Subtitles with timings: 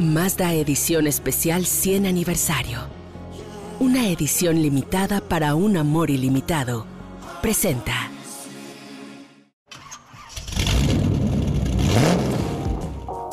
[0.00, 2.80] Mazda Edición Especial 100 Aniversario.
[3.78, 6.84] Una edición limitada para un amor ilimitado.
[7.40, 8.13] Presenta.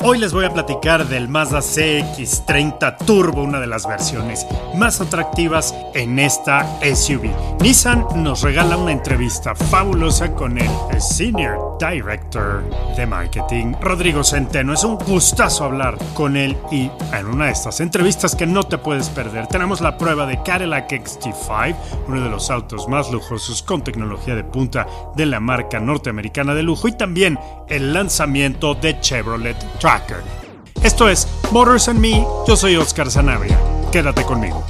[0.04, 4.44] Hoy les voy a platicar del Mazda CX30 Turbo, una de las versiones
[4.74, 7.30] más atractivas en esta SUV.
[7.60, 10.68] Nissan nos regala una entrevista fabulosa con el
[11.00, 12.64] Senior Director
[12.96, 14.72] de Marketing, Rodrigo Centeno.
[14.72, 18.78] Es un gustazo hablar con él y en una de estas entrevistas que no te
[18.78, 21.76] puedes perder tenemos la prueba de Cadillac XT5,
[22.08, 26.64] uno de los autos más lujosos con tecnología de punta de la marca norteamericana de
[26.64, 29.56] lujo y también el lanzamiento de Chevrolet
[30.82, 33.58] Esto es Motors and Me, yo soy Oscar Sanabria.
[33.92, 34.64] Quédate conmigo.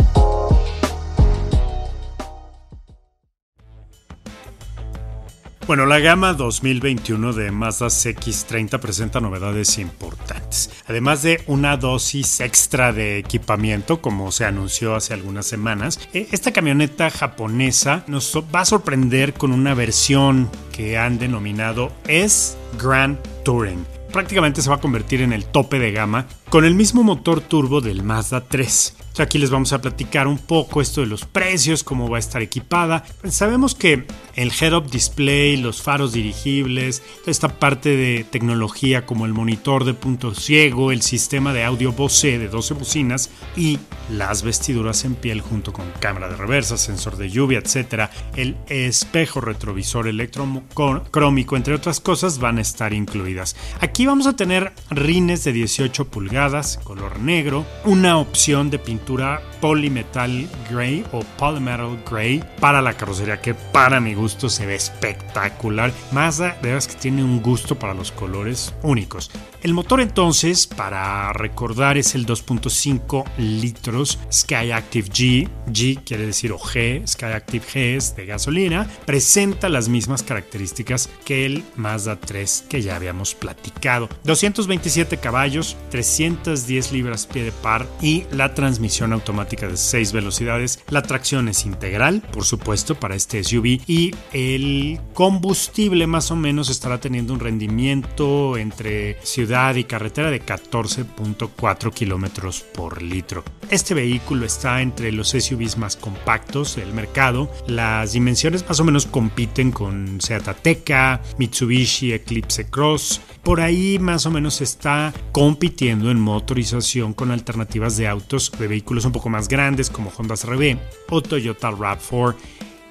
[5.68, 10.70] Bueno, la gama 2021 de Mazda CX30 presenta novedades importantes.
[10.88, 16.50] Además de una dosis extra de equipamiento, como se anunció hace algunas semanas, e, esta
[16.50, 23.91] camioneta japonesa nos va a sorprender con una versión que han denominado S Grand Touring
[24.12, 27.80] prácticamente se va a convertir en el tope de gama con el mismo motor turbo
[27.80, 28.96] del Mazda 3.
[29.18, 32.40] Aquí les vamos a platicar un poco esto de los precios, cómo va a estar
[32.40, 33.04] equipada.
[33.28, 39.84] Sabemos que el head-up display, los faros dirigibles, esta parte de tecnología como el monitor
[39.84, 43.78] de punto ciego, el sistema de audio Bose de 12 bocinas y
[44.10, 48.10] las vestiduras en piel junto con cámara de reversa, sensor de lluvia, etc.
[48.34, 53.56] El espejo retrovisor electrocrómico, entre otras cosas, van a estar incluidas.
[53.80, 59.42] Aquí vamos a tener rines de 18 pulgadas, color negro, una opción de pintura pintura
[59.60, 65.92] Polymetal Gray o Polymetal Gray para la carrocería que para mi gusto se ve espectacular.
[66.12, 69.30] Mazda de verdad que tiene un gusto para los colores únicos.
[69.62, 75.48] El motor entonces, para recordar, es el 2.5 litros Sky Active G.
[75.68, 78.88] G quiere decir o G, Sky Active G es de gasolina.
[79.06, 84.08] Presenta las mismas características que el Mazda 3 que ya habíamos platicado.
[84.24, 90.80] 227 caballos, 310 libras pie de par y la transmisión automática de 6 velocidades.
[90.88, 96.68] La tracción es integral, por supuesto, para este SUV y el combustible más o menos
[96.68, 103.44] estará teniendo un rendimiento entre ciudad y carretera de 14.4 kilómetros por litro.
[103.70, 107.50] Este vehículo está entre los SUVs más compactos del mercado.
[107.66, 113.20] Las dimensiones más o menos compiten con Seat Ateca, Mitsubishi Eclipse Cross.
[113.42, 119.04] Por ahí más o menos está compitiendo en motorización con alternativas de autos de vehículos
[119.04, 120.78] un poco más grandes como Honda CR-V
[121.10, 122.36] o Toyota RAV4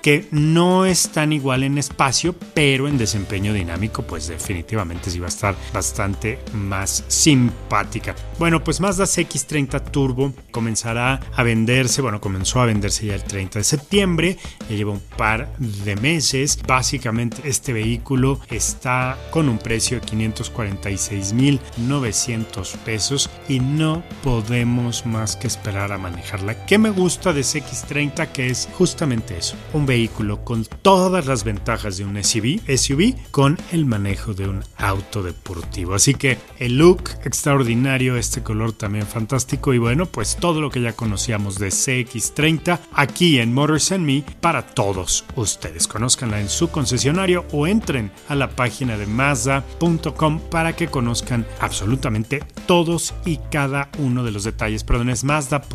[0.02, 5.28] que no es tan igual en espacio, pero en desempeño dinámico, pues definitivamente sí va
[5.28, 8.16] a estar bastante más simpática.
[8.40, 13.60] Bueno, pues Mazda CX30 Turbo comenzará a venderse, bueno, comenzó a venderse ya el 30
[13.60, 14.38] de septiembre,
[14.70, 16.60] ya lleva un par de meses.
[16.68, 25.48] Básicamente este vehículo está con un precio de 546.900 pesos y no podemos más que
[25.48, 26.66] esperar a manejarla.
[26.66, 28.32] ¿Qué me gusta de CX30?
[28.32, 33.58] Que es justamente eso, un vehículo con todas las ventajas de un SUV, SUV con
[33.72, 35.96] el manejo de un auto deportivo.
[35.96, 40.82] Así que el look extraordinario, este color también fantástico y bueno, pues todo lo que
[40.82, 45.88] ya conocíamos de CX30 aquí en Motors and Me para todos ustedes.
[45.88, 52.44] Conozcanla en su concesionario o entren a la página de Mazda.com para que conozcan absolutamente
[52.66, 54.84] todos y cada uno de los detalles.
[54.84, 55.70] Perdón, es Mazda.mx.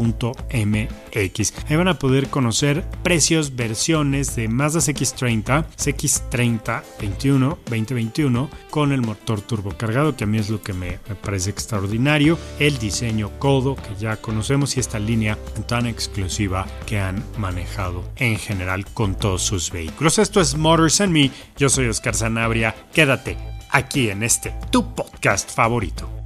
[1.68, 9.00] Ahí van a poder conocer precios, versiones, de Mazda CX30, CX30 21 2021 con el
[9.00, 13.76] motor turbocargado, que a mí es lo que me, me parece extraordinario, el diseño codo
[13.76, 15.36] que ya conocemos y esta línea
[15.68, 20.18] tan exclusiva que han manejado en general con todos sus vehículos.
[20.18, 23.36] Esto es Motors and Me, yo soy Oscar Sanabria, quédate
[23.70, 26.25] aquí en este tu podcast favorito.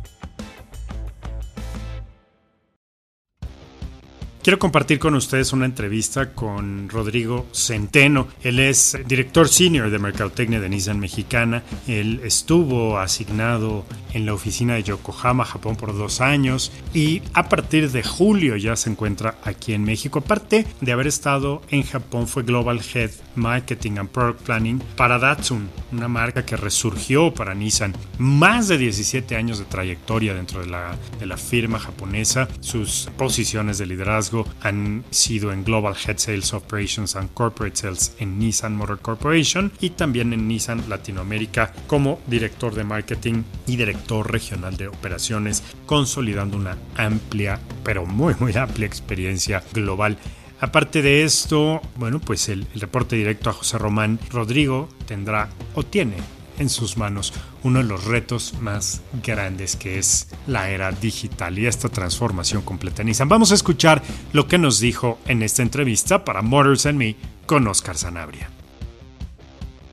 [4.42, 8.26] Quiero compartir con ustedes una entrevista con Rodrigo Centeno.
[8.42, 11.62] Él es director senior de Mercadotecnia de Nissan Mexicana.
[11.86, 13.84] Él estuvo asignado
[14.14, 18.76] en la oficina de Yokohama, Japón, por dos años y a partir de julio ya
[18.76, 20.20] se encuentra aquí en México.
[20.20, 25.68] Aparte de haber estado en Japón, fue Global Head Marketing and Product Planning para Datsun,
[25.92, 27.94] una marca que resurgió para Nissan.
[28.16, 32.48] Más de 17 años de trayectoria dentro de la, de la firma japonesa.
[32.60, 34.29] Sus posiciones de liderazgo
[34.60, 39.90] han sido en Global Head Sales Operations and Corporate Sales en Nissan Motor Corporation y
[39.90, 46.78] también en Nissan Latinoamérica como director de marketing y director regional de operaciones, consolidando una
[46.96, 50.16] amplia, pero muy, muy amplia experiencia global.
[50.60, 55.82] Aparte de esto, bueno, pues el, el, reporte directo a José Román Rodrigo tendrá o
[55.82, 56.16] tiene
[56.60, 57.32] en sus manos
[57.64, 63.02] uno de los retos más grandes que es la era digital y esta transformación completa
[63.02, 63.28] en Nissan.
[63.28, 64.02] Vamos a escuchar
[64.32, 67.16] lo que nos dijo en esta entrevista para Motors and Me
[67.46, 68.59] con Oscar Sanabria.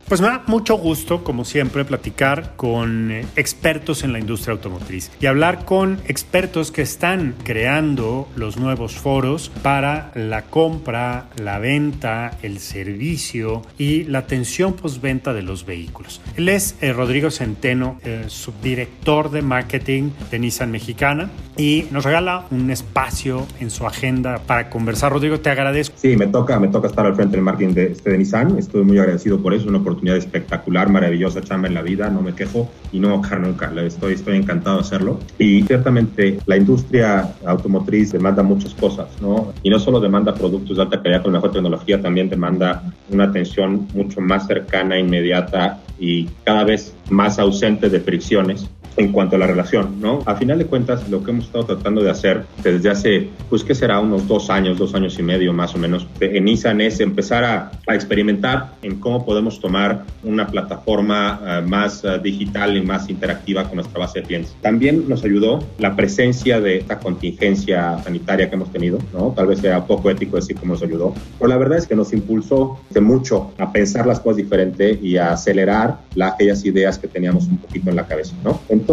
[0.08, 5.12] Pues me da mucho gusto, como siempre, platicar con eh, expertos en la industria automotriz
[5.20, 12.38] y hablar con expertos que están creando los nuevos foros para la compra, la venta,
[12.42, 16.22] el servicio y la atención postventa de los vehículos.
[16.38, 22.72] Él es eh, Rodrigo Centeno, subdirector de marketing de Nissan Mexicana y nos regala un
[22.72, 25.12] espacio en su agenda para conversar.
[25.12, 25.98] Rodrigo, te agradezco.
[25.98, 28.58] Sí, me toca, me toca estar al frente del marketing de, este, de Nissan.
[28.58, 32.34] Estoy muy agradecido por eso, una oportunidad espectacular, maravillosa chamba en la vida, no me
[32.34, 35.20] quejo y no me nunca, estoy, estoy encantado de hacerlo.
[35.38, 39.54] Y ciertamente la industria automotriz demanda muchas cosas, ¿no?
[39.64, 43.88] Y no solo demanda productos de alta calidad con mejor tecnología, también demanda una atención
[43.94, 49.48] mucho más cercana, inmediata y cada vez más ausente de fricciones en cuanto a la
[49.48, 50.20] relación, ¿no?
[50.26, 53.76] A final de cuentas, lo que hemos estado tratando de hacer desde hace, pues, que
[53.76, 57.44] será unos dos años, dos años y medio más o menos, en Nissan es empezar
[57.44, 63.10] a, a experimentar en cómo podemos tomar una plataforma uh, más uh, digital y más
[63.10, 64.56] interactiva con nuestra base de clientes.
[64.62, 69.34] También nos ayudó la presencia de esta contingencia sanitaria que hemos tenido, ¿no?
[69.36, 72.14] Tal vez sea poco ético decir cómo nos ayudó, pero la verdad es que nos
[72.14, 77.08] impulsó de mucho a pensar las cosas diferente y a acelerar la, aquellas ideas que
[77.08, 78.60] teníamos un poquito en la cabeza, ¿no?
[78.70, 78.87] Entonces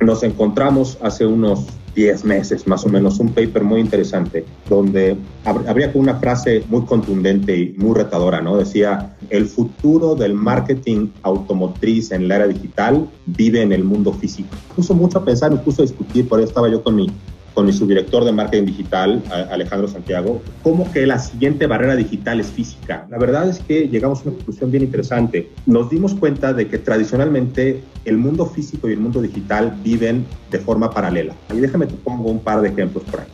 [0.00, 5.90] nos encontramos hace unos 10 meses más o menos un paper muy interesante donde habría
[5.94, 8.56] una frase muy contundente y muy retadora, ¿no?
[8.56, 14.48] Decía, el futuro del marketing automotriz en la era digital vive en el mundo físico.
[14.76, 17.10] Puso mucho a pensar, me puso a discutir, por eso estaba yo con mi
[17.54, 22.48] con mi subdirector de marketing digital, Alejandro Santiago, cómo que la siguiente barrera digital es
[22.48, 23.06] física.
[23.10, 25.50] La verdad es que llegamos a una conclusión bien interesante.
[25.66, 30.58] Nos dimos cuenta de que tradicionalmente el mundo físico y el mundo digital viven de
[30.58, 31.34] forma paralela.
[31.52, 33.26] Y déjame te pongo un par de ejemplos por ahí.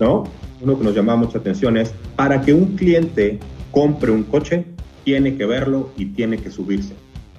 [0.00, 0.24] ¿no?
[0.60, 3.38] Uno que nos llamaba mucha atención es, para que un cliente
[3.70, 4.64] compre un coche,
[5.04, 6.94] tiene que verlo y tiene que subirse.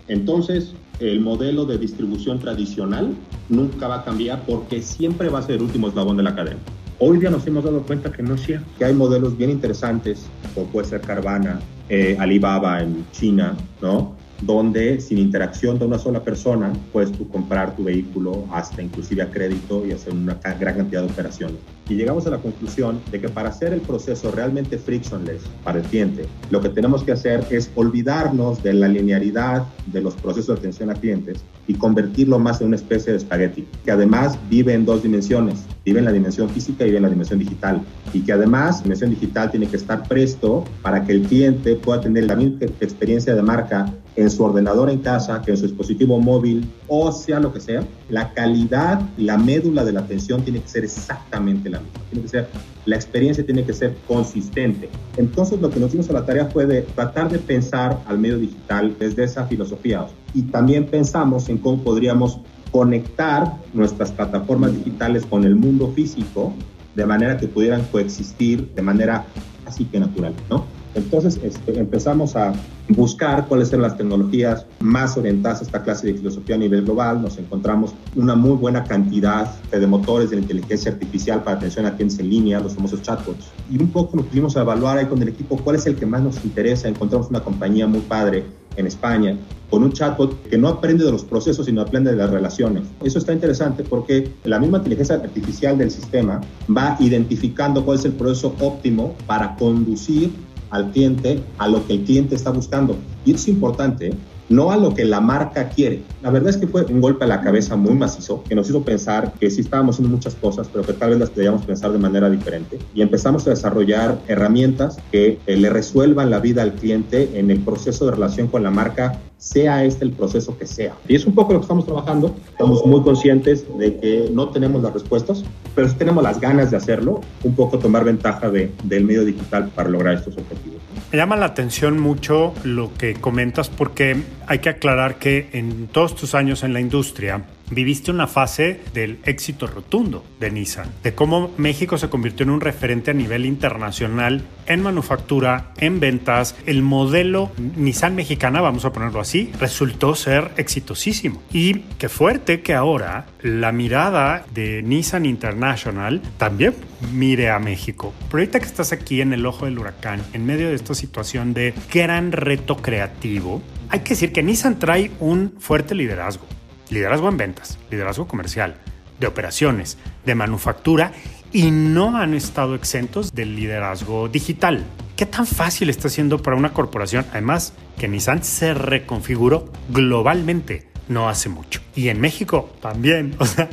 [0.07, 3.15] Entonces, el modelo de distribución tradicional
[3.47, 6.59] nunca va a cambiar porque siempre va a ser el último eslabón de la cadena.
[6.99, 10.25] Hoy día nos hemos dado cuenta que no es cierto, que hay modelos bien interesantes,
[10.53, 14.15] como puede ser Carvana, eh, Alibaba en China, ¿no?
[14.41, 19.29] Donde sin interacción de una sola persona puedes tú comprar tu vehículo hasta inclusive a
[19.29, 21.57] crédito y hacer una gran cantidad de operaciones.
[21.89, 25.85] Y llegamos a la conclusión de que para hacer el proceso realmente frictionless para el
[25.85, 30.59] cliente, lo que tenemos que hacer es olvidarnos de la linealidad de los procesos de
[30.59, 34.85] atención a clientes y convertirlo más en una especie de espagueti, que además vive en
[34.85, 37.81] dos dimensiones, vive en la dimensión física y vive en la dimensión digital,
[38.13, 42.01] y que además la dimensión digital tiene que estar presto para que el cliente pueda
[42.01, 46.19] tener la misma experiencia de marca en su ordenador en casa, que en su dispositivo
[46.19, 50.67] móvil, o sea lo que sea, la calidad, la médula de la atención tiene que
[50.67, 51.99] ser exactamente la misma.
[52.09, 52.47] Tiene que ser,
[52.85, 54.89] la experiencia tiene que ser consistente.
[55.17, 58.37] Entonces lo que nos dimos a la tarea fue de tratar de pensar al medio
[58.37, 60.07] digital desde esa filosofía.
[60.33, 62.39] Y también pensamos en cómo podríamos
[62.71, 66.53] conectar nuestras plataformas digitales con el mundo físico
[66.95, 69.25] de manera que pudieran coexistir de manera
[69.65, 70.65] así que natural, ¿no?
[70.95, 72.53] Entonces este, empezamos a
[72.89, 77.21] buscar cuáles eran las tecnologías más orientadas a esta clase de filosofía a nivel global.
[77.21, 82.19] Nos encontramos una muy buena cantidad de motores de inteligencia artificial para atención a clientes
[82.19, 83.51] en línea, los famosos chatbots.
[83.69, 86.05] Y un poco nos pusimos a evaluar ahí con el equipo cuál es el que
[86.05, 86.87] más nos interesa.
[86.87, 89.37] Encontramos una compañía muy padre en España
[89.69, 92.83] con un chatbot que no aprende de los procesos, sino aprende de las relaciones.
[93.03, 96.41] Eso está interesante porque la misma inteligencia artificial del sistema
[96.75, 100.31] va identificando cuál es el proceso óptimo para conducir
[100.69, 102.95] al cliente a lo que el cliente está buscando.
[103.25, 104.13] Y es importante
[104.49, 106.01] no a lo que la marca quiere.
[106.21, 108.83] La verdad es que fue un golpe a la cabeza muy macizo que nos hizo
[108.83, 111.99] pensar que sí estábamos haciendo muchas cosas, pero que tal vez las debíamos pensar de
[111.99, 112.79] manera diferente.
[112.93, 117.59] Y empezamos a desarrollar herramientas que eh, le resuelvan la vida al cliente en el
[117.59, 120.93] proceso de relación con la marca sea este el proceso que sea.
[121.07, 122.35] Y es un poco lo que estamos trabajando.
[122.51, 125.43] Estamos muy conscientes de que no tenemos las respuestas,
[125.73, 129.69] pero sí tenemos las ganas de hacerlo, un poco tomar ventaja de, del medio digital
[129.73, 130.79] para lograr estos objetivos.
[131.11, 136.15] Me llama la atención mucho lo que comentas porque hay que aclarar que en todos
[136.15, 141.51] tus años en la industria, viviste una fase del éxito rotundo de Nissan, de cómo
[141.57, 146.55] México se convirtió en un referente a nivel internacional en manufactura, en ventas.
[146.65, 151.41] El modelo Nissan mexicana, vamos a ponerlo así, resultó ser exitosísimo.
[151.51, 156.75] Y qué fuerte que ahora la mirada de Nissan International también
[157.13, 158.13] mire a México.
[158.27, 161.53] Pero ahorita que estás aquí en el ojo del huracán, en medio de esta situación
[161.53, 166.45] de gran reto creativo, hay que decir que Nissan trae un fuerte liderazgo
[166.89, 168.75] liderazgo en ventas, liderazgo comercial,
[169.19, 171.11] de operaciones, de manufactura
[171.51, 174.85] y no han estado exentos del liderazgo digital.
[175.15, 177.25] ¿Qué tan fácil está siendo para una corporación?
[177.31, 181.81] Además, que Nissan se reconfiguró globalmente no hace mucho.
[181.95, 183.35] Y en México también.
[183.39, 183.69] O sea,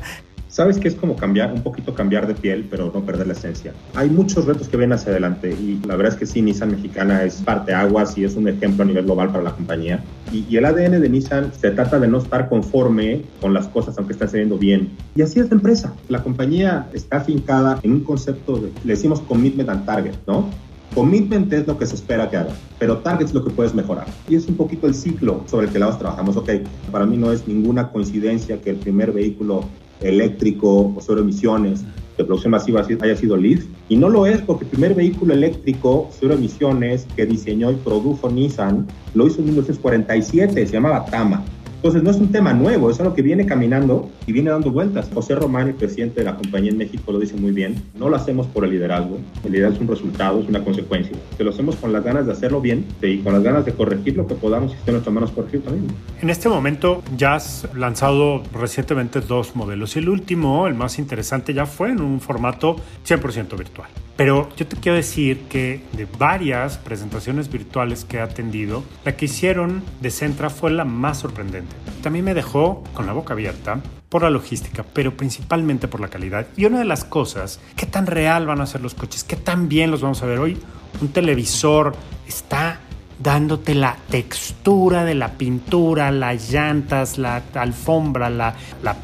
[0.56, 3.74] sabes que es como cambiar, un poquito cambiar de piel, pero no perder la esencia.
[3.94, 7.24] Hay muchos retos que ven hacia adelante y la verdad es que sí, Nissan mexicana
[7.24, 10.02] es parte aguas y es un ejemplo a nivel global para la compañía.
[10.32, 14.14] Y, el ADN de Nissan se trata de no estar conforme con las cosas aunque
[14.14, 14.92] estén saliendo bien.
[15.14, 15.92] Y así es la empresa.
[16.08, 20.48] La compañía está afincada en un concepto, de, le decimos commitment and target, ¿no?
[20.94, 24.06] Commitment es lo que se espera que haga, pero target es lo que puedes mejorar.
[24.26, 26.34] Y es un poquito el ciclo sobre el que lados trabajamos.
[26.38, 26.48] Ok,
[26.90, 29.66] para mí no es ninguna coincidencia que el primer vehículo
[30.00, 31.84] eléctrico o cero emisiones
[32.16, 33.60] de producción masiva haya sido LEED.
[33.88, 38.30] Y no lo es porque el primer vehículo eléctrico cero emisiones que diseñó y produjo
[38.30, 41.44] Nissan lo hizo en 1947, se llamaba Tama.
[41.86, 45.08] Entonces no es un tema nuevo, es algo que viene caminando y viene dando vueltas.
[45.14, 47.80] José Román, el presidente de la compañía en México, lo dice muy bien.
[47.94, 49.20] No lo hacemos por el liderazgo.
[49.44, 51.16] El liderazgo es un resultado, es una consecuencia.
[51.38, 54.16] Que lo hacemos con las ganas de hacerlo bien y con las ganas de corregir
[54.16, 55.86] lo que podamos y esté en nuestras manos corregir también.
[56.20, 61.54] En este momento ya has lanzado recientemente dos modelos y el último, el más interesante,
[61.54, 62.74] ya fue en un formato
[63.06, 63.88] 100% virtual.
[64.16, 69.26] Pero yo te quiero decir que de varias presentaciones virtuales que he atendido, la que
[69.26, 71.76] hicieron de Centra fue la más sorprendente.
[72.02, 76.46] También me dejó con la boca abierta por la logística, pero principalmente por la calidad.
[76.56, 79.68] Y una de las cosas, qué tan real van a ser los coches, qué tan
[79.68, 80.56] bien los vamos a ver hoy.
[81.02, 81.94] Un televisor
[82.26, 82.80] está
[83.18, 88.54] dándote la textura de la pintura, las llantas, la alfombra, la,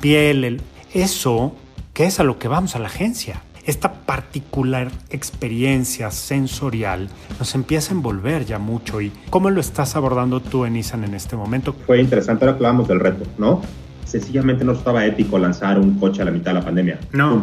[0.00, 0.62] piel, el,
[0.94, 1.54] eso
[1.92, 7.92] que es a lo que vamos a la agencia esta particular experiencia sensorial nos empieza
[7.92, 9.00] a envolver ya mucho.
[9.00, 11.74] ¿Y cómo lo estás abordando tú en Nissan en este momento?
[11.86, 13.62] Fue interesante, ahora hablamos del reto, ¿no?
[14.04, 16.98] Sencillamente no estaba ético lanzar un coche a la mitad de la pandemia.
[17.12, 17.42] No.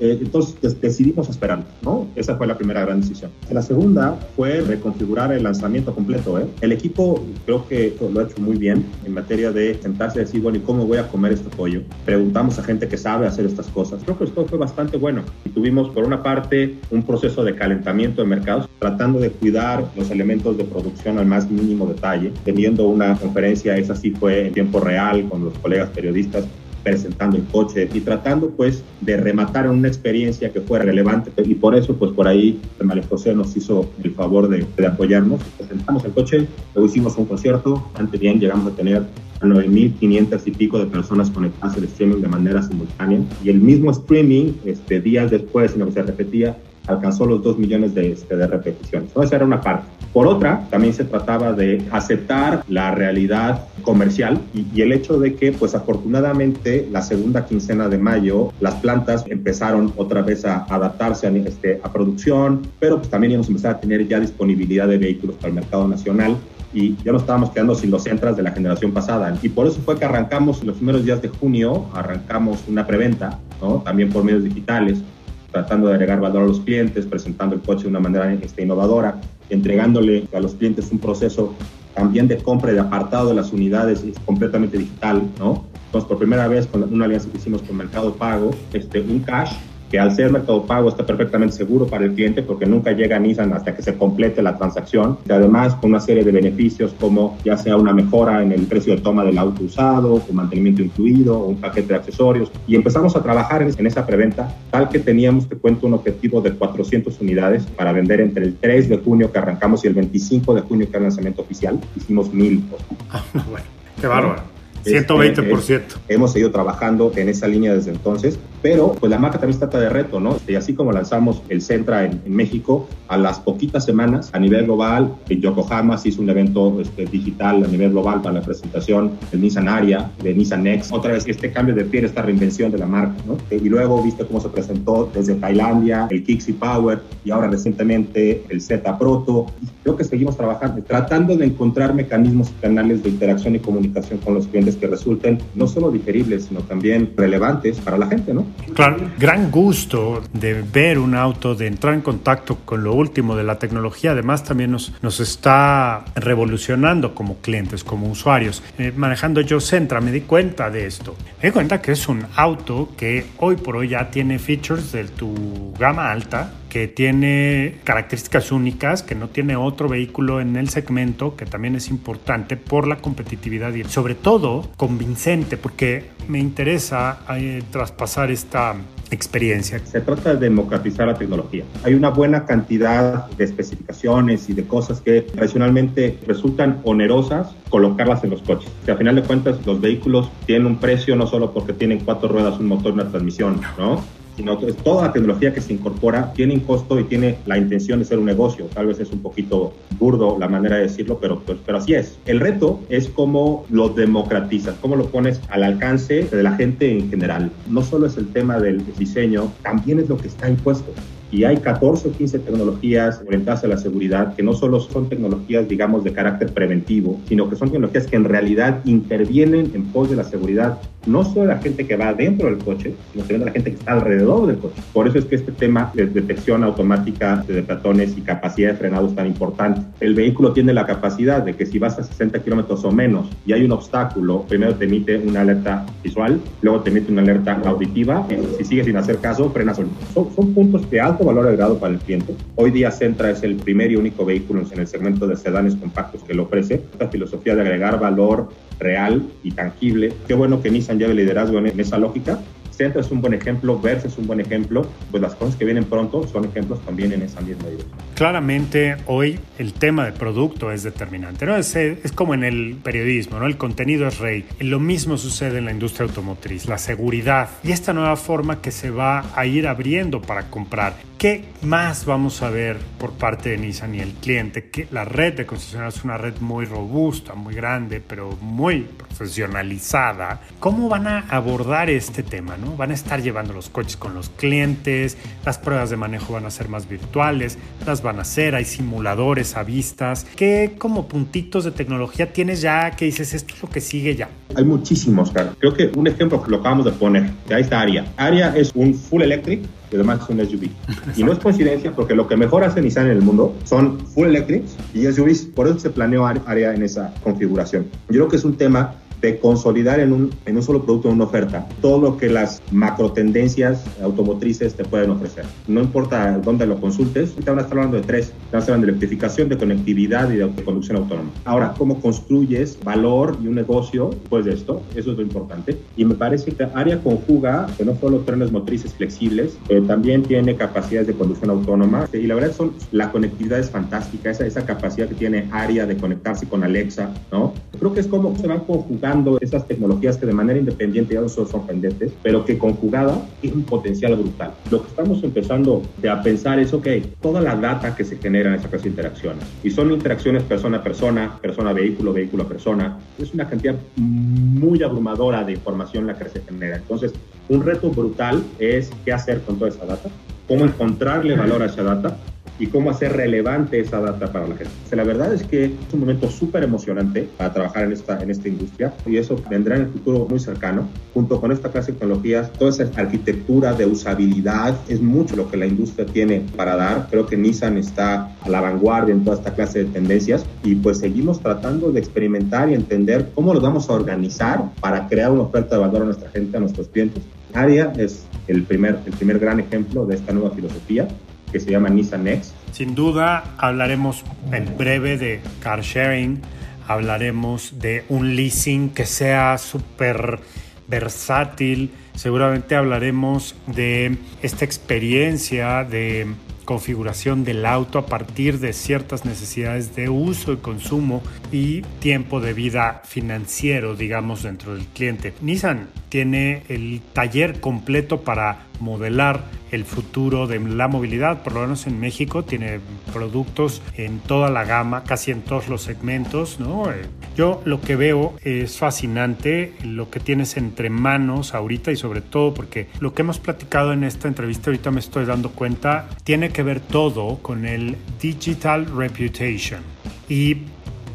[0.00, 2.06] Eh, entonces decidimos esperar, ¿no?
[2.14, 3.30] Esa fue la primera gran decisión.
[3.50, 6.38] La segunda fue reconfigurar el lanzamiento completo.
[6.38, 6.46] ¿eh?
[6.60, 10.40] El equipo creo que lo ha hecho muy bien en materia de sentarse y decir,
[10.40, 11.82] bueno, ¿y cómo voy a comer este pollo?
[12.04, 14.02] Preguntamos a gente que sabe hacer estas cosas.
[14.04, 15.22] Creo que esto fue bastante bueno.
[15.44, 20.10] Y tuvimos, por una parte, un proceso de calentamiento de mercados, tratando de cuidar los
[20.10, 24.80] elementos de producción al más mínimo detalle, teniendo una conferencia, esa sí fue en tiempo
[24.80, 26.44] real con los colegas periodistas,
[26.90, 31.30] presentando el coche y tratando pues de rematar una experiencia que fuera relevante.
[31.44, 35.40] Y por eso pues por ahí María José nos hizo el favor de, de apoyarnos,
[35.56, 39.04] presentamos el coche, luego hicimos un concierto, antes bien llegamos a tener
[39.40, 43.20] a 9.500 y pico de personas conectadas al streaming de manera simultánea.
[43.44, 46.56] Y el mismo streaming este, días después, sino que se repetía,
[46.88, 49.10] alcanzó los 2 millones de, este, de repeticiones.
[49.16, 49.86] Esa era una parte.
[50.12, 55.52] Por otra, también se trataba de aceptar la realidad comercial y, el hecho de que,
[55.52, 61.30] pues afortunadamente, la segunda quincena de mayo, las plantas empezaron otra vez a adaptarse a,
[61.30, 65.36] este, a producción, pero pues también íbamos a empezar a tener ya disponibilidad de vehículos
[65.36, 66.36] para el mercado nacional
[66.72, 69.36] y ya nos estábamos quedando sin los centras de la generación pasada.
[69.42, 73.38] Y por eso fue que arrancamos en los primeros días de junio, arrancamos una preventa,
[73.60, 73.82] ¿no?
[73.84, 75.02] también por medios digitales,
[75.50, 79.20] tratando de agregar valor a los clientes, presentando el coche de una manera este, innovadora,
[79.50, 81.54] entregándole a los clientes un proceso
[81.94, 85.64] también de compra y de apartado de las unidades completamente digital, ¿no?
[85.86, 89.52] Entonces, por primera vez, con una alianza que hicimos con Mercado Pago, este, un cash
[89.90, 93.18] que al ser Mercado Pago está perfectamente seguro para el cliente porque nunca llega a
[93.18, 95.18] Nissan hasta que se complete la transacción.
[95.28, 98.94] Y además con una serie de beneficios como ya sea una mejora en el precio
[98.94, 102.50] de toma del auto usado, con mantenimiento incluido, o un paquete de accesorios.
[102.66, 106.52] Y empezamos a trabajar en, esa preventa, tal que teníamos, te cuento, un objetivo de
[106.52, 110.60] 400 unidades para vender entre el 3 de junio que arrancamos y el 25 de
[110.62, 111.80] junio que era el lanzamiento oficial.
[111.96, 112.64] Hicimos mil.
[113.10, 113.64] Ah, bueno,
[114.00, 114.42] qué bárbaro.
[114.84, 115.82] 120%.
[116.08, 119.88] hemos seguido trabajando en esa línea desde entonces, pero pues la marca también trata de
[119.88, 120.36] reto, ¿no?
[120.46, 125.14] Y así como lanzamos el Centra en, México, a las poquitas semanas a nivel global,
[125.28, 129.40] en Yokohama se hizo un evento este, digital a nivel global para la presentación del
[129.40, 130.92] Nissan Aria, de Nissan Next.
[130.92, 133.36] Otra vez este cambio de piel, esta reinvención de la marca, ¿no?
[133.50, 138.60] Y luego viste cómo se presentó desde Tailandia el Kixi Power y ahora recientemente el
[138.60, 139.46] Z Proto.
[139.82, 144.34] creo que seguimos trabajando, tratando de encontrar mecanismos y canales de interacción y comunicación con
[144.34, 148.44] los clientes que resulten no solo digeribles, sino también relevantes para la gente, ¿no?
[148.74, 153.44] Claro, gran gusto de ver un auto, de entrar en contacto con lo último de
[153.44, 158.62] la tecnología, además también nos, nos está revolucionando como clientes, como usuarios.
[158.78, 161.16] Eh, manejando yo Centra me di cuenta de esto.
[161.42, 165.04] Me di cuenta que es un auto que hoy por hoy ya tiene features de
[165.04, 171.36] tu gama alta, que tiene características únicas, que no tiene otro vehículo en el segmento,
[171.36, 177.62] que también es importante por la competitividad y sobre todo convincente, porque me interesa eh,
[177.70, 178.76] traspasar esta
[179.10, 179.78] experiencia.
[179.86, 181.64] Se trata de democratizar la tecnología.
[181.82, 188.30] Hay una buena cantidad de especificaciones y de cosas que tradicionalmente resultan onerosas colocarlas en
[188.30, 188.70] los coches.
[188.84, 192.28] Que a final de cuentas los vehículos tienen un precio no solo porque tienen cuatro
[192.28, 194.02] ruedas, un motor una transmisión, ¿no?
[194.38, 198.04] Sino toda la tecnología que se incorpora tiene un costo y tiene la intención de
[198.04, 198.66] ser un negocio.
[198.66, 202.16] Tal vez es un poquito burdo la manera de decirlo, pero, pues, pero así es.
[202.24, 207.10] El reto es cómo lo democratizas, cómo lo pones al alcance de la gente en
[207.10, 207.50] general.
[207.68, 210.92] No solo es el tema del diseño, también es lo que está impuesto.
[211.32, 215.68] Y hay 14 o 15 tecnologías orientadas a la seguridad que no solo son tecnologías,
[215.68, 220.16] digamos, de carácter preventivo, sino que son tecnologías que en realidad intervienen en pos de
[220.16, 220.78] la seguridad,
[221.08, 223.92] no solo la gente que va dentro del coche, sino también la gente que está
[223.92, 224.80] alrededor del coche.
[224.92, 229.08] Por eso es que este tema de detección automática de peatones y capacidad de frenado
[229.08, 229.80] es tan importante.
[230.00, 233.52] El vehículo tiene la capacidad de que si vas a 60 kilómetros o menos y
[233.52, 238.26] hay un obstáculo, primero te emite una alerta visual, luego te emite una alerta auditiva,
[238.58, 239.96] si sigues sin hacer caso, frenas solito.
[240.12, 242.34] Son, son puntos de alto valor agregado para el cliente.
[242.56, 246.22] Hoy día Centra es el primer y único vehículo en el segmento de sedanes compactos
[246.22, 246.82] que lo ofrece.
[246.92, 250.12] Esta filosofía de agregar valor real y tangible.
[250.26, 252.38] Qué bueno que Nissan lleve liderazgo en esa lógica
[252.78, 255.84] Centro es un buen ejemplo, Versa es un buen ejemplo, pues las cosas que vienen
[255.84, 257.98] pronto son ejemplos también en esa misma dirección.
[258.14, 261.56] Claramente hoy el tema de producto es determinante, ¿no?
[261.56, 263.46] Es, es como en el periodismo, ¿no?
[263.46, 264.46] El contenido es rey.
[264.60, 268.90] Lo mismo sucede en la industria automotriz, la seguridad y esta nueva forma que se
[268.90, 270.94] va a ir abriendo para comprar.
[271.18, 274.70] ¿Qué más vamos a ver por parte de Nissan y el cliente?
[274.70, 280.40] Que la red de concesionarios es una red muy robusta, muy grande, pero muy profesionalizada.
[280.60, 282.56] ¿Cómo van a abordar este tema?
[282.56, 282.76] ¿no?
[282.76, 286.50] Van a estar llevando los coches con los clientes, las pruebas de manejo van a
[286.52, 290.24] ser más virtuales, las van a hacer, hay simuladores a vistas.
[290.36, 294.28] ¿Qué como puntitos de tecnología tienes ya que dices esto es lo que sigue ya?
[294.54, 295.56] Hay muchísimos, claro.
[295.58, 298.06] Creo que un ejemplo que lo acabamos de poner, ahí está Aria.
[298.16, 300.68] Aria es un full electric y además es un SUV.
[301.16, 304.28] Y no es coincidencia porque lo que mejor hace Nissan en el mundo son full
[304.28, 305.46] electrics y SUVs.
[305.46, 307.86] Por eso se planeó área en esa configuración.
[308.08, 311.14] Yo creo que es un tema de consolidar en un, en un solo producto, en
[311.14, 315.44] una oferta, todo lo que las macro tendencias automotrices te pueden ofrecer.
[315.66, 318.92] No importa dónde lo consultes, ahorita van a estar hablando de tres, están hablando de
[318.92, 321.30] electrificación, de conectividad y de conducción autónoma.
[321.44, 324.82] Ahora, ¿cómo construyes valor y un negocio después de esto?
[324.94, 325.78] Eso es lo importante.
[325.96, 330.56] Y me parece que área conjuga que no solo trenes motrices flexibles, pero también tiene
[330.56, 332.08] capacidades de conducción autónoma.
[332.12, 335.96] Y la verdad son, la conectividad es fantástica, esa, esa capacidad que tiene área de
[335.96, 337.54] conectarse con Alexa, ¿no?
[337.78, 339.07] Creo que es como se van conjugando
[339.40, 343.62] esas tecnologías que de manera independiente ya no son sorprendentes, pero que conjugada tiene un
[343.64, 344.52] potencial brutal.
[344.70, 346.86] Lo que estamos empezando a pensar es, ok,
[347.20, 350.78] toda la data que se genera en esa clase de interacciones, y son interacciones persona
[350.78, 356.06] a persona, persona a vehículo, vehículo a persona, es una cantidad muy abrumadora de información
[356.06, 356.76] la que se genera.
[356.76, 357.12] Entonces,
[357.48, 360.08] un reto brutal es qué hacer con toda esa data,
[360.46, 362.16] cómo encontrarle valor a esa data
[362.58, 364.72] y cómo hacer relevante esa data para la gente.
[364.92, 368.48] La verdad es que es un momento súper emocionante para trabajar en esta, en esta
[368.48, 370.88] industria y eso vendrá en el futuro muy cercano.
[371.14, 375.56] Junto con esta clase de tecnologías, toda esa arquitectura de usabilidad es mucho lo que
[375.56, 377.08] la industria tiene para dar.
[377.10, 380.98] Creo que Nissan está a la vanguardia en toda esta clase de tendencias y pues
[380.98, 385.76] seguimos tratando de experimentar y entender cómo lo vamos a organizar para crear una oferta
[385.76, 387.22] de valor a nuestra gente, a nuestros clientes.
[387.54, 391.08] Aria es el primer, el primer gran ejemplo de esta nueva filosofía
[391.50, 392.52] que se llama Nissan Next.
[392.72, 396.40] Sin duda hablaremos en breve de car sharing,
[396.86, 400.40] hablaremos de un leasing que sea súper
[400.86, 406.26] versátil, seguramente hablaremos de esta experiencia de
[406.68, 412.52] configuración del auto a partir de ciertas necesidades de uso y consumo y tiempo de
[412.52, 415.32] vida financiero, digamos, dentro del cliente.
[415.40, 421.86] Nissan tiene el taller completo para modelar el futuro de la movilidad, por lo menos
[421.86, 422.80] en México, tiene
[423.12, 426.90] productos en toda la gama, casi en todos los segmentos, ¿no?
[426.90, 427.02] Eh,
[427.36, 432.54] yo lo que veo es fascinante lo que tienes entre manos ahorita y sobre todo
[432.54, 436.62] porque lo que hemos platicado en esta entrevista ahorita me estoy dando cuenta tiene que
[436.62, 439.80] ver todo con el digital reputation
[440.28, 440.58] y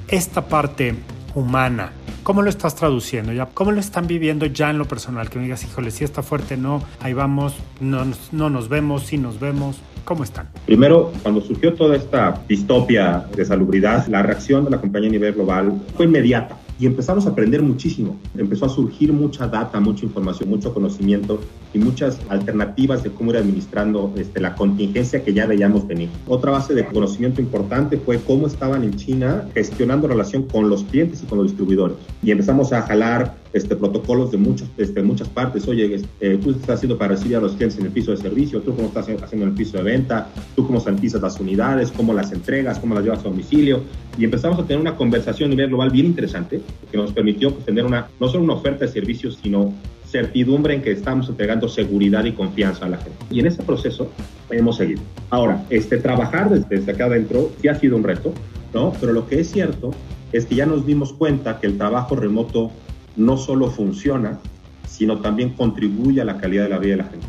[0.07, 0.95] esta parte
[1.35, 1.91] humana
[2.23, 3.47] ¿Cómo lo estás traduciendo ya?
[3.47, 5.29] ¿Cómo lo están viviendo ya en lo personal?
[5.29, 9.17] Que me digas, híjole, si está fuerte, no, ahí vamos, no, no nos vemos, sí
[9.17, 9.81] nos vemos.
[10.05, 10.47] ¿Cómo están?
[10.65, 15.33] Primero, cuando surgió toda esta distopia de salubridad, la reacción de la compañía a nivel
[15.33, 18.17] global fue inmediata y empezamos a aprender muchísimo.
[18.37, 21.39] Empezó a surgir mucha data, mucha información, mucho conocimiento
[21.73, 26.09] y muchas alternativas de cómo ir administrando este, la contingencia que ya veíamos venir.
[26.27, 31.23] Otra base de conocimiento importante fue cómo estaban en China gestionando relación con los clientes
[31.23, 31.95] y con los distribuidores.
[32.21, 35.67] Y empezamos a jalar este, protocolos de muchos, este, muchas partes.
[35.67, 38.61] Oye, este, tú estás haciendo para recibir a los clientes en el piso de servicio,
[38.61, 42.13] tú cómo estás haciendo en el piso de venta, tú cómo sanitizas las unidades, cómo
[42.13, 43.81] las entregas, cómo las llevas a domicilio.
[44.17, 46.61] Y empezamos a tener una conversación a nivel global bien interesante
[46.91, 49.73] que nos permitió pues, tener una, no solo una oferta de servicios, sino
[50.07, 53.17] certidumbre en que estamos entregando seguridad y confianza a la gente.
[53.31, 54.09] Y en ese proceso
[54.49, 55.01] hemos seguido.
[55.29, 58.33] Ahora, este, trabajar desde, desde acá adentro sí ha sido un reto,
[58.73, 58.93] ¿no?
[58.99, 59.91] Pero lo que es cierto
[60.31, 62.71] es que ya nos dimos cuenta que el trabajo remoto
[63.15, 64.39] no solo funciona,
[64.87, 67.27] sino también contribuye a la calidad de la vida de la gente.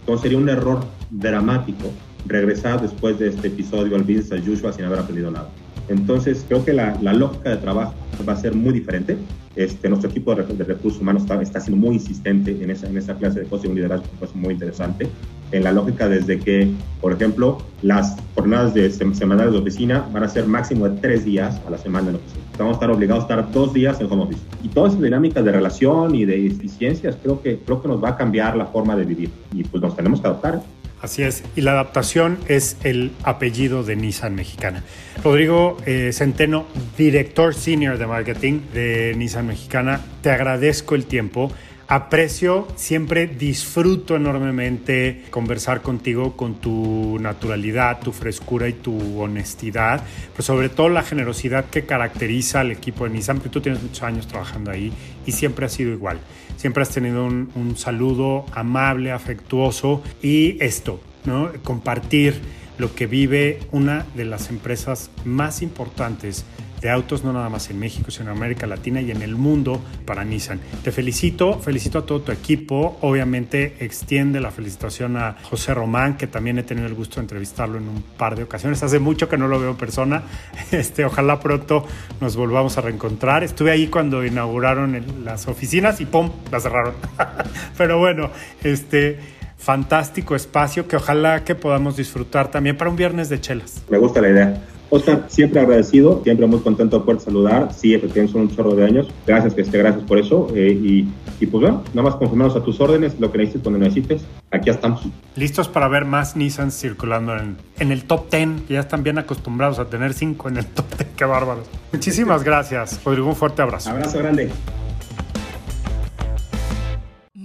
[0.00, 1.90] Entonces sería un error dramático
[2.26, 5.48] regresar después de este episodio al business as usual sin haber aprendido nada.
[5.88, 7.94] Entonces creo que la, la lógica de trabajo
[8.26, 9.16] va a ser muy diferente.
[9.56, 13.14] Este, nuestro equipo de, recursos humanos está, está, siendo muy insistente en esa, en esa
[13.14, 15.08] clase de cosas y un liderazgo pues, muy interesante.
[15.52, 16.68] En la lógica desde que,
[17.00, 21.60] por ejemplo, las jornadas de semanales de oficina van a ser máximo de tres días
[21.66, 22.42] a la semana en oficina.
[22.58, 24.40] Vamos a estar obligados a estar dos días en home office.
[24.64, 28.10] Y todas esas dinámicas de relación y de eficiencias creo que, creo que nos va
[28.10, 29.30] a cambiar la forma de vivir.
[29.52, 30.62] Y pues nos tenemos que adaptar.
[31.04, 34.82] Así es, y la adaptación es el apellido de Nissan Mexicana.
[35.22, 36.64] Rodrigo eh, Centeno,
[36.96, 41.52] director senior de marketing de Nissan Mexicana, te agradezco el tiempo.
[41.94, 50.02] Aprecio, siempre disfruto enormemente conversar contigo con tu naturalidad, tu frescura y tu honestidad,
[50.32, 54.02] pero sobre todo la generosidad que caracteriza al equipo de Nissan, porque tú tienes muchos
[54.02, 54.92] años trabajando ahí
[55.24, 56.18] y siempre ha sido igual.
[56.56, 61.52] Siempre has tenido un, un saludo amable, afectuoso y esto, ¿no?
[61.62, 62.40] Compartir
[62.78, 66.44] lo que vive una de las empresas más importantes
[66.84, 69.82] de autos, no nada más en México, sino en América Latina y en el mundo
[70.04, 70.60] para Nissan.
[70.82, 72.98] Te felicito, felicito a todo tu equipo.
[73.00, 77.78] Obviamente extiende la felicitación a José Román, que también he tenido el gusto de entrevistarlo
[77.78, 78.82] en un par de ocasiones.
[78.82, 80.24] Hace mucho que no lo veo en persona.
[80.74, 81.86] Este, ojalá pronto
[82.20, 83.44] nos volvamos a reencontrar.
[83.44, 86.30] Estuve ahí cuando inauguraron las oficinas y ¡pum!
[86.50, 86.94] las cerraron.
[87.78, 88.30] Pero bueno,
[88.62, 89.18] este
[89.64, 93.82] fantástico espacio que ojalá que podamos disfrutar también para un viernes de chelas.
[93.88, 94.62] Me gusta la idea.
[94.90, 97.72] Oscar, siempre agradecido, siempre muy contento de poder saludar.
[97.72, 99.08] Sí, efectivamente son un chorro de años.
[99.26, 100.48] Gracias, que esté, gracias por eso.
[100.54, 101.08] Eh, y,
[101.40, 104.24] y, pues bueno, nada más conformarnos a tus órdenes, lo que necesites cuando necesites.
[104.52, 105.02] Aquí estamos.
[105.34, 109.18] Listos para ver más Nissan circulando en, en el top 10, que ya están bien
[109.18, 111.10] acostumbrados a tener 5 en el top 10.
[111.16, 111.66] Qué bárbaros.
[111.92, 113.28] Muchísimas gracias, Rodrigo.
[113.28, 113.90] Un fuerte abrazo.
[113.90, 114.50] Abrazo grande.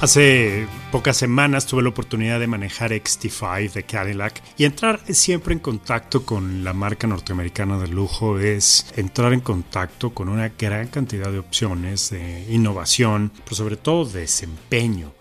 [0.00, 5.58] Hace pocas semanas tuve la oportunidad de manejar XT5 de Cadillac y entrar siempre en
[5.58, 11.32] contacto con la marca norteamericana de lujo es entrar en contacto con una gran cantidad
[11.32, 15.12] de opciones de innovación, pero sobre todo desempeño.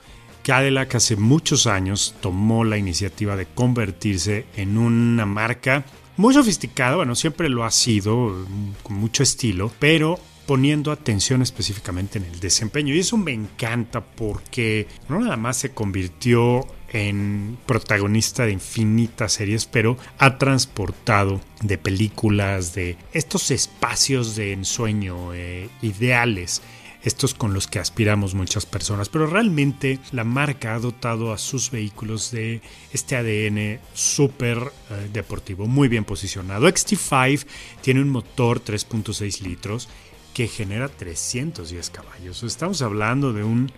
[0.43, 5.85] Cadillac hace muchos años tomó la iniciativa de convertirse en una marca
[6.17, 8.45] muy sofisticada, bueno, siempre lo ha sido,
[8.83, 12.95] con mucho estilo, pero poniendo atención específicamente en el desempeño.
[12.95, 19.65] Y eso me encanta porque no nada más se convirtió en protagonista de infinitas series,
[19.65, 26.61] pero ha transportado de películas, de estos espacios de ensueño eh, ideales
[27.03, 31.71] estos con los que aspiramos muchas personas, pero realmente la marca ha dotado a sus
[31.71, 36.67] vehículos de este ADN súper eh, deportivo, muy bien posicionado.
[36.67, 37.45] XT5
[37.81, 39.87] tiene un motor 3.6 litros
[40.37, 42.43] que genera 310 caballos.
[42.43, 43.71] Estamos hablando de un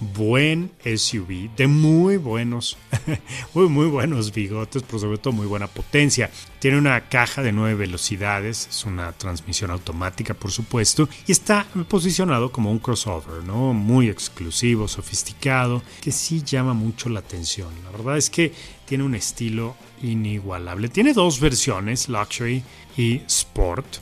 [0.00, 2.78] buen SUV, de muy buenos,
[3.54, 6.30] muy, muy buenos bigotes, pero sobre todo muy buena potencia.
[6.58, 12.50] Tiene una caja de 9 velocidades, es una transmisión automática, por supuesto, y está posicionado
[12.50, 13.74] como un crossover, ¿no?
[13.74, 17.68] Muy exclusivo, sofisticado, que sí llama mucho la atención.
[17.84, 18.54] La verdad es que
[18.86, 20.88] tiene un estilo inigualable.
[20.88, 22.62] Tiene dos versiones, Luxury
[22.96, 23.98] y Sport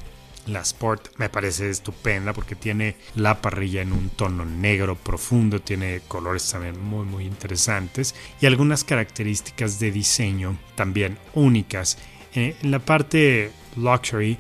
[0.47, 6.03] la Sport me parece estupenda porque tiene la parrilla en un tono negro profundo, tiene
[6.07, 11.99] colores también muy muy interesantes y algunas características de diseño también únicas.
[12.35, 14.37] Eh, en la parte Luxury,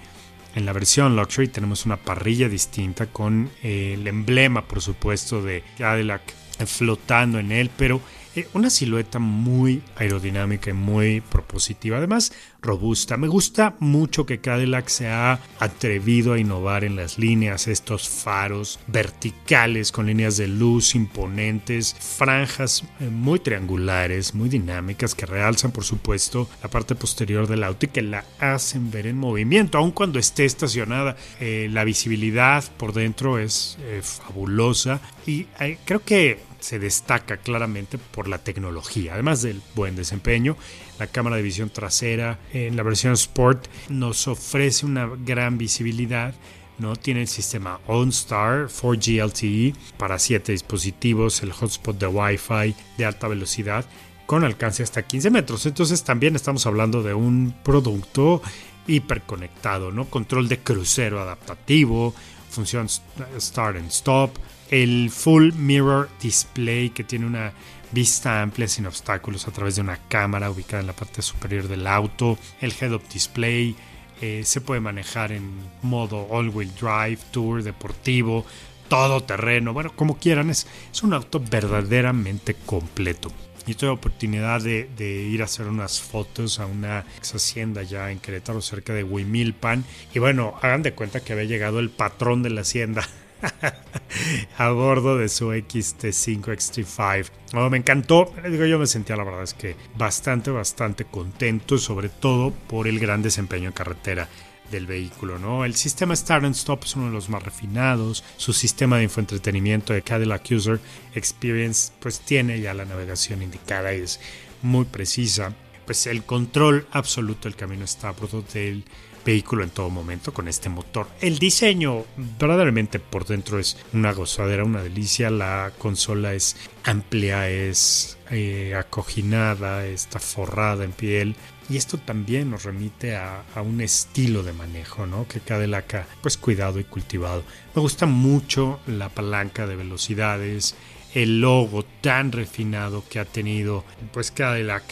[0.54, 5.64] en la versión Luxury tenemos una parrilla distinta con eh, el emblema por supuesto de
[5.78, 6.22] Cadillac
[6.66, 8.00] flotando en él, pero
[8.36, 12.32] eh, una silueta muy aerodinámica y muy propositiva, además
[12.64, 13.16] robusta.
[13.16, 18.80] Me gusta mucho que Cadillac se ha atrevido a innovar en las líneas, estos faros
[18.86, 25.84] verticales con líneas de luz imponentes, franjas eh, muy triangulares, muy dinámicas que realzan por
[25.84, 30.18] supuesto la parte posterior del auto y que la hacen ver en movimiento, aun cuando
[30.18, 31.16] esté estacionada.
[31.40, 35.44] Eh, la visibilidad por dentro es fabulosa y
[35.84, 40.56] creo que se destaca claramente por la tecnología, además del buen desempeño.
[40.98, 46.34] La cámara de visión trasera en la versión Sport nos ofrece una gran visibilidad.
[46.78, 46.96] ¿no?
[46.96, 53.28] Tiene el sistema OnStar 4G LTE para 7 dispositivos, el hotspot de Wi-Fi de alta
[53.28, 53.84] velocidad
[54.26, 55.66] con alcance hasta 15 metros.
[55.66, 58.42] Entonces también estamos hablando de un producto
[58.86, 60.06] hiperconectado, ¿no?
[60.06, 62.14] Control de crucero adaptativo,
[62.50, 64.30] función start and stop,
[64.70, 67.52] el Full Mirror Display que tiene una
[67.94, 71.86] vista amplia sin obstáculos a través de una cámara ubicada en la parte superior del
[71.86, 73.76] auto, el Head-Up Display,
[74.20, 75.50] eh, se puede manejar en
[75.82, 78.44] modo all-wheel drive, tour, deportivo,
[78.88, 80.66] todo terreno, bueno, como quieran, es,
[81.02, 83.30] un auto verdaderamente completo.
[83.66, 88.10] Y tuve oportunidad de, de, ir a hacer unas fotos a una ex hacienda ya
[88.10, 89.84] en Querétaro, cerca de Huimilpan.
[90.14, 93.08] Y bueno, hagan de cuenta que había llegado el patrón de la hacienda
[94.58, 97.70] a bordo de su XT5 XT5.
[97.70, 102.52] me encantó, digo, yo me sentía la verdad es que bastante, bastante contento, sobre todo
[102.52, 104.28] por el gran desempeño en carretera
[104.70, 105.64] del vehículo, ¿no?
[105.64, 109.92] El sistema Start and Stop es uno de los más refinados, su sistema de infoentretenimiento
[109.92, 110.80] de Cadillac User
[111.14, 114.20] Experience pues tiene ya la navegación indicada y es
[114.62, 115.54] muy precisa.
[115.84, 118.84] Pues el control absoluto del camino está a bordo del
[119.24, 121.08] vehículo en todo momento con este motor.
[121.20, 122.04] El diseño
[122.38, 125.30] verdaderamente por dentro es una gozadera, una delicia.
[125.30, 131.36] La consola es amplia, es eh, acoginada, está forrada en piel.
[131.70, 135.26] Y esto también nos remite a, un estilo de manejo, ¿no?
[135.26, 137.42] Que Cadillac ha pues cuidado y cultivado.
[137.74, 140.74] Me gusta mucho la palanca de velocidades,
[141.14, 144.84] el logo tan refinado que ha tenido pues Cadillac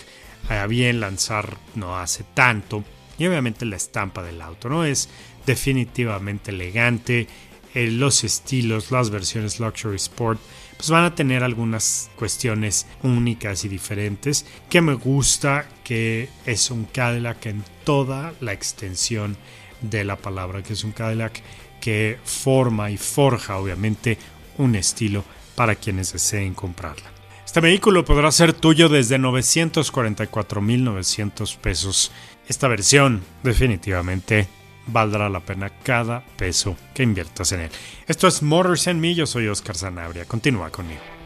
[0.48, 2.84] a bien lanzar no hace tanto
[3.18, 4.84] y obviamente la estampa del auto, ¿no?
[4.84, 5.08] Es
[5.46, 7.26] definitivamente elegante.
[7.74, 10.40] Eh, los estilos, las versiones Luxury Sport,
[10.76, 14.46] pues van a tener algunas cuestiones únicas y diferentes.
[14.68, 19.36] Que me gusta que es un Cadillac en toda la extensión
[19.80, 21.42] de la palabra, que es un Cadillac
[21.80, 24.18] que forma y forja obviamente
[24.58, 27.10] un estilo para quienes deseen comprarla.
[27.44, 32.10] Este vehículo podrá ser tuyo desde 944.900 pesos
[32.52, 34.46] esta versión definitivamente
[34.86, 37.70] valdrá la pena cada peso que inviertas en él.
[38.06, 40.26] Esto es Motors en Me, yo soy Oscar Zanabria.
[40.26, 41.21] Continúa conmigo.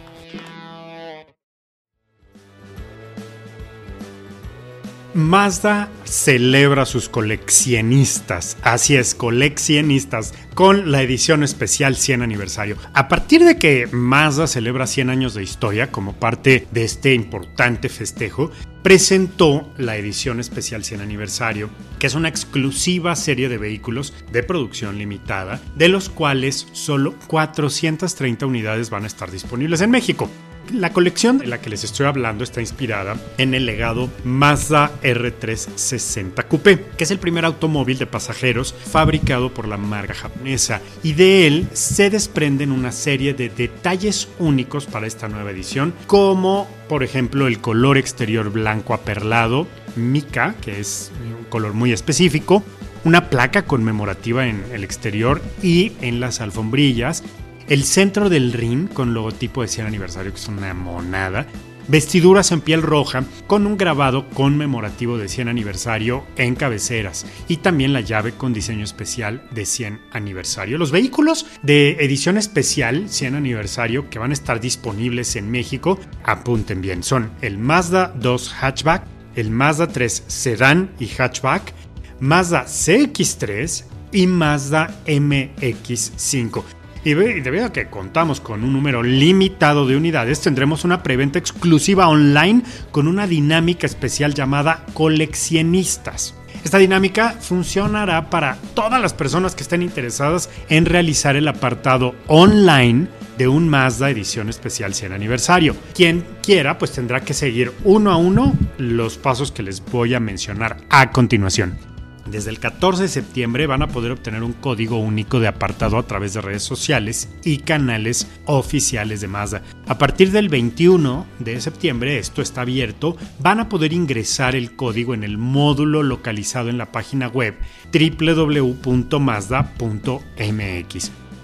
[5.16, 12.76] Mazda celebra a sus coleccionistas, así es, coleccionistas, con la edición especial 100 aniversario.
[12.92, 17.88] A partir de que Mazda celebra 100 años de historia como parte de este importante
[17.88, 18.50] festejo,
[18.82, 24.98] presentó la edición especial 100 aniversario, que es una exclusiva serie de vehículos de producción
[24.98, 30.30] limitada, de los cuales solo 430 unidades van a estar disponibles en México.
[30.72, 36.44] La colección de la que les estoy hablando está inspirada en el legado Mazda R360
[36.48, 41.46] Coupé, que es el primer automóvil de pasajeros fabricado por la marca japonesa, y de
[41.46, 47.46] él se desprenden una serie de detalles únicos para esta nueva edición, como por ejemplo
[47.46, 52.64] el color exterior blanco aperlado, Mika, que es un color muy específico,
[53.04, 57.22] una placa conmemorativa en el exterior y en las alfombrillas,
[57.68, 61.46] el centro del ring con logotipo de 100 aniversario, que es una monada,
[61.88, 67.92] vestiduras en piel roja con un grabado conmemorativo de 100 aniversario en cabeceras y también
[67.92, 70.78] la llave con diseño especial de 100 aniversario.
[70.78, 76.80] Los vehículos de edición especial 100 aniversario que van a estar disponibles en México, apunten
[76.80, 79.04] bien, son el Mazda 2 hatchback,
[79.36, 81.72] el Mazda 3 sedán y hatchback,
[82.20, 86.75] Mazda CX3 y Mazda MX5.
[87.06, 92.08] Y debido a que contamos con un número limitado de unidades, tendremos una preventa exclusiva
[92.08, 96.34] online con una dinámica especial llamada coleccionistas.
[96.64, 103.06] Esta dinámica funcionará para todas las personas que estén interesadas en realizar el apartado online
[103.38, 105.76] de un Mazda edición especial 100 aniversario.
[105.94, 110.18] Quien quiera pues tendrá que seguir uno a uno los pasos que les voy a
[110.18, 111.95] mencionar a continuación.
[112.30, 116.06] Desde el 14 de septiembre van a poder obtener un código único de apartado a
[116.06, 119.62] través de redes sociales y canales oficiales de Mazda.
[119.86, 125.14] A partir del 21 de septiembre, esto está abierto, van a poder ingresar el código
[125.14, 127.54] en el módulo localizado en la página web
[127.92, 128.86] www.mazda.mx.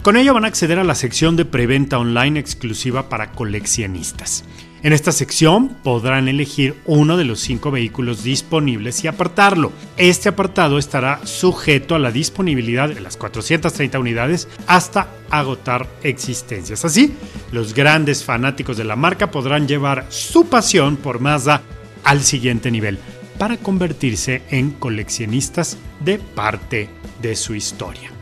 [0.03, 4.45] Con ello van a acceder a la sección de preventa online exclusiva para coleccionistas.
[4.83, 9.71] En esta sección podrán elegir uno de los cinco vehículos disponibles y apartarlo.
[9.97, 16.85] Este apartado estará sujeto a la disponibilidad de las 430 unidades hasta agotar existencias.
[16.85, 17.15] Así,
[17.53, 21.63] los grandes fanáticos de la marca podrán llevar su pasión por Mazda
[22.03, 22.99] al siguiente nivel
[23.39, 26.89] para convertirse en coleccionistas de parte
[27.21, 28.22] de su historia.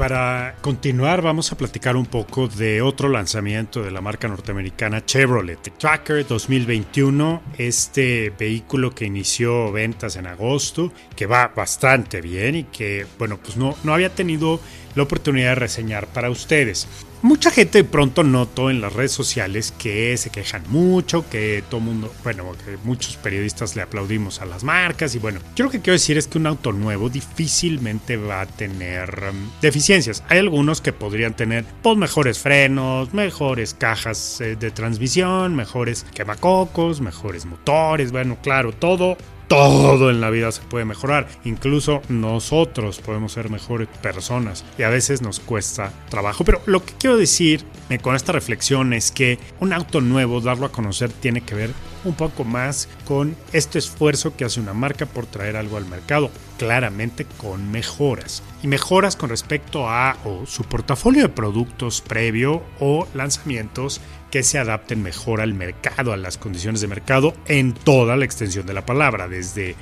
[0.00, 5.60] Para continuar vamos a platicar un poco de otro lanzamiento de la marca norteamericana Chevrolet
[5.76, 13.06] Tracker 2021, este vehículo que inició ventas en agosto, que va bastante bien y que
[13.18, 14.58] bueno pues no, no había tenido
[14.94, 16.88] la oportunidad de reseñar para ustedes.
[17.22, 21.80] Mucha gente de pronto notó en las redes sociales que se quejan mucho, que todo
[21.80, 25.80] mundo, bueno, que muchos periodistas le aplaudimos a las marcas y bueno, yo lo que
[25.80, 30.24] quiero decir es que un auto nuevo difícilmente va a tener um, deficiencias.
[30.28, 37.02] Hay algunos que podrían tener pues, mejores frenos, mejores cajas eh, de transmisión, mejores quemacocos,
[37.02, 39.18] mejores motores, bueno, claro, todo
[39.50, 41.26] todo en la vida se puede mejorar.
[41.42, 46.44] Incluso nosotros podemos ser mejores personas y a veces nos cuesta trabajo.
[46.44, 50.66] Pero lo que quiero decir eh, con esta reflexión es que un auto nuevo, darlo
[50.66, 51.70] a conocer, tiene que ver
[52.04, 56.30] un poco más con este esfuerzo que hace una marca por traer algo al mercado,
[56.56, 58.44] claramente con mejoras.
[58.62, 65.02] Y mejoras con respecto a su portafolio de productos previo o lanzamientos que se adapten
[65.02, 69.28] mejor al mercado, a las condiciones de mercado en toda la extensión de la palabra,
[69.28, 69.76] desde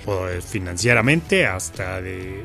[0.47, 2.45] financieramente hasta de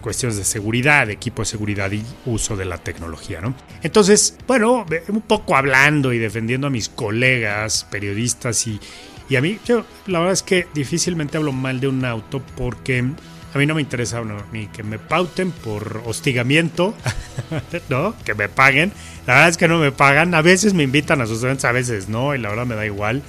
[0.00, 3.54] cuestiones de seguridad, de equipo de seguridad y uso de la tecnología, ¿no?
[3.82, 8.80] Entonces, bueno, un poco hablando y defendiendo a mis colegas periodistas y,
[9.28, 13.04] y a mí, yo la verdad es que difícilmente hablo mal de un auto porque
[13.52, 16.94] a mí no me interesa ni que me pauten por hostigamiento,
[17.88, 18.14] ¿no?
[18.24, 18.92] Que me paguen.
[19.26, 20.34] La verdad es que no me pagan.
[20.34, 22.86] A veces me invitan a sus eventos, a veces no, y la verdad me da
[22.86, 23.22] igual.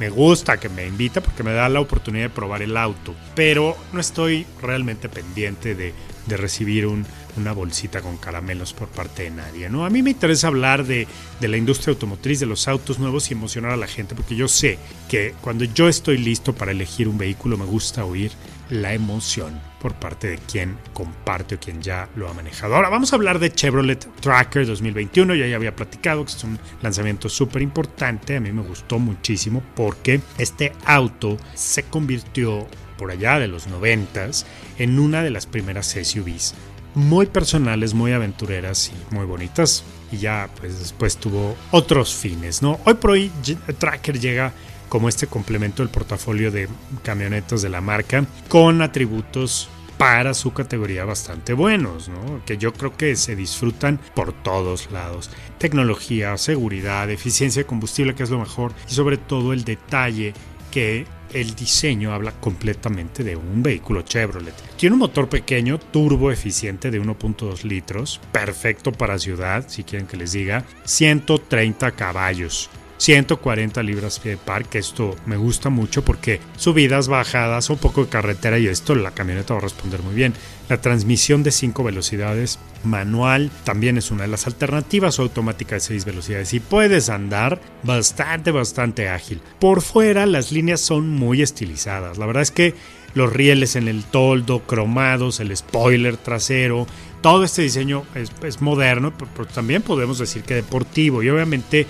[0.00, 3.14] Me gusta que me invita porque me da la oportunidad de probar el auto.
[3.36, 5.94] Pero no estoy realmente pendiente de,
[6.28, 9.70] recibir una bolsita con caramelos por parte de nadie.
[9.70, 9.86] ¿no?
[9.86, 11.06] A mí me interesa hablar de,
[11.40, 14.46] de la industria automotriz, de los autos nuevos y emocionar a la gente, porque yo
[14.46, 18.30] sé que cuando yo estoy listo para elegir un vehículo me gusta oír
[18.68, 22.74] la emoción por parte de quien comparte o quien ya lo ha manejado.
[22.74, 25.34] Ahora vamos a hablar de Chevrolet Tracker 2021.
[25.34, 28.36] Ya, ya había platicado que es un lanzamiento súper importante.
[28.36, 34.30] A mí me gustó muchísimo porque este auto se convirtió por allá de los 90
[34.78, 36.54] en una de las primeras SUVs
[36.94, 39.84] muy personales, muy aventureras y muy bonitas.
[40.10, 42.80] Y ya pues después tuvo otros fines, ¿no?
[42.84, 43.30] Hoy por hoy
[43.78, 44.52] Tracker llega
[44.88, 46.68] como este complemento del portafolio de
[47.02, 52.40] camionetas de la marca con atributos para su categoría bastante buenos, ¿no?
[52.46, 55.30] que yo creo que se disfrutan por todos lados.
[55.58, 60.34] Tecnología, seguridad, eficiencia de combustible, que es lo mejor, y sobre todo el detalle
[60.70, 64.54] que el diseño habla completamente de un vehículo Chevrolet.
[64.76, 70.16] Tiene un motor pequeño, turbo eficiente de 1.2 litros, perfecto para ciudad, si quieren que
[70.16, 72.70] les diga, 130 caballos.
[72.98, 78.04] 140 libras pie de par, que esto me gusta mucho porque subidas, bajadas, un poco
[78.04, 80.34] de carretera y esto la camioneta va a responder muy bien.
[80.68, 85.80] La transmisión de 5 velocidades manual también es una de las alternativas o automática de
[85.80, 89.40] 6 velocidades y puedes andar bastante, bastante ágil.
[89.58, 92.18] Por fuera las líneas son muy estilizadas.
[92.18, 92.74] La verdad es que
[93.14, 96.86] los rieles en el toldo, cromados, el spoiler trasero,
[97.20, 101.86] todo este diseño es, moderno, pero también podemos decir que deportivo y obviamente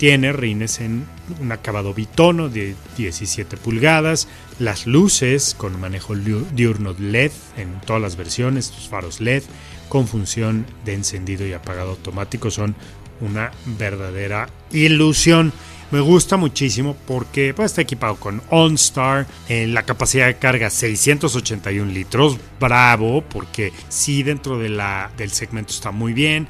[0.00, 1.04] tiene rines en
[1.42, 4.28] un acabado bitono de 17 pulgadas,
[4.58, 9.42] las luces con manejo diurno LED en todas las versiones, los faros LED
[9.90, 12.74] con función de encendido y apagado automático son
[13.20, 15.52] una verdadera ilusión.
[15.90, 21.90] Me gusta muchísimo porque pues, está equipado con OnStar, en la capacidad de carga 681
[21.90, 26.46] litros, bravo, porque sí dentro de la, del segmento está muy bien,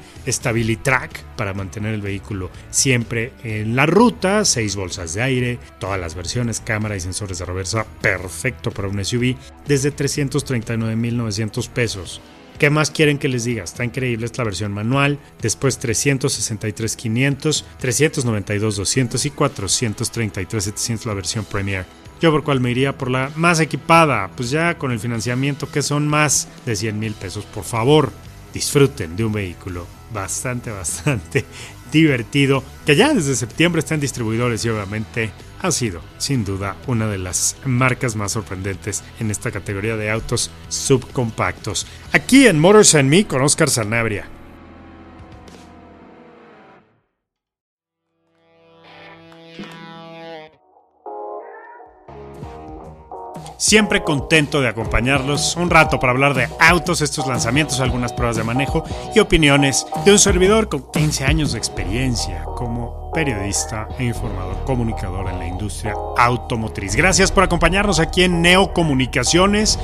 [0.83, 6.13] Track para mantener el vehículo siempre en la ruta, 6 bolsas de aire, todas las
[6.13, 12.21] versiones, cámara y sensores de reversa, perfecto para un SUV, desde 339.900 pesos.
[12.61, 13.63] ¿Qué más quieren que les diga?
[13.63, 21.43] Está increíble esta versión manual, después 363 500, 392 200 y 433 700 la versión
[21.43, 21.87] Premier.
[22.21, 25.81] Yo por cuál me iría por la más equipada, pues ya con el financiamiento que
[25.81, 28.11] son más de 100 mil pesos, por favor,
[28.53, 31.45] disfruten de un vehículo bastante, bastante
[31.99, 35.31] divertido, que ya desde septiembre está en distribuidores y obviamente
[35.61, 40.49] ha sido, sin duda, una de las marcas más sorprendentes en esta categoría de autos
[40.69, 41.85] subcompactos.
[42.13, 44.40] Aquí en Motors and Me con Oscar Sanabria.
[53.61, 58.43] Siempre contento de acompañarlos un rato para hablar de autos, estos lanzamientos, algunas pruebas de
[58.43, 58.83] manejo
[59.13, 65.29] y opiniones de un servidor con 15 años de experiencia como periodista e informador comunicador
[65.29, 66.95] en la industria automotriz.
[66.95, 69.77] Gracias por acompañarnos aquí en Neocomunicaciones,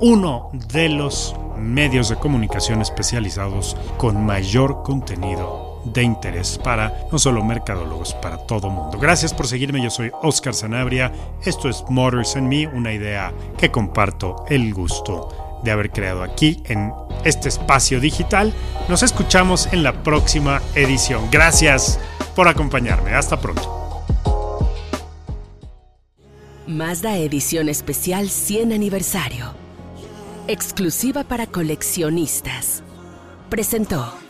[0.00, 7.44] uno de los medios de comunicación especializados con mayor contenido de interés para no solo
[7.44, 8.98] mercadólogos, para todo mundo.
[8.98, 11.12] Gracias por seguirme, yo soy Oscar Sanabria,
[11.44, 16.62] esto es Motors and Me, una idea que comparto el gusto de haber creado aquí
[16.66, 16.92] en
[17.24, 18.52] este espacio digital.
[18.88, 21.28] Nos escuchamos en la próxima edición.
[21.30, 21.98] Gracias
[22.34, 23.80] por acompañarme, hasta pronto.
[26.66, 29.54] Mazda Edición Especial 100 Aniversario.
[30.46, 32.82] Exclusiva para coleccionistas.
[33.48, 34.29] Presentó.